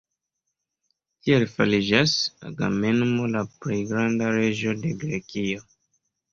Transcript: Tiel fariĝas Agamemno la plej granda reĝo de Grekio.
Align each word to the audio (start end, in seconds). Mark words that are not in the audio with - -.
Tiel 1.27 1.45
fariĝas 1.57 2.15
Agamemno 2.51 3.29
la 3.37 3.45
plej 3.59 3.79
granda 3.93 4.33
reĝo 4.41 4.77
de 4.83 4.99
Grekio. 5.07 5.67